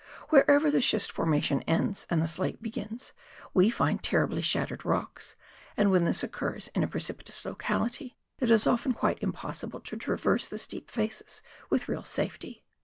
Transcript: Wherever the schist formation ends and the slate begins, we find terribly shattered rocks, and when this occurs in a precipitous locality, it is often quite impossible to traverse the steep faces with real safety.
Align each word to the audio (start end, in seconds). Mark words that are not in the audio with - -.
Wherever 0.29 0.71
the 0.71 0.81
schist 0.81 1.11
formation 1.11 1.61
ends 1.67 2.07
and 2.09 2.23
the 2.23 2.27
slate 2.27 2.59
begins, 2.59 3.13
we 3.53 3.69
find 3.69 4.01
terribly 4.01 4.41
shattered 4.41 4.83
rocks, 4.83 5.35
and 5.77 5.91
when 5.91 6.05
this 6.05 6.23
occurs 6.23 6.69
in 6.73 6.81
a 6.81 6.87
precipitous 6.87 7.45
locality, 7.45 8.17
it 8.39 8.49
is 8.49 8.65
often 8.65 8.93
quite 8.93 9.21
impossible 9.21 9.79
to 9.81 9.95
traverse 9.97 10.47
the 10.47 10.57
steep 10.57 10.89
faces 10.89 11.43
with 11.69 11.87
real 11.87 12.03
safety. 12.03 12.65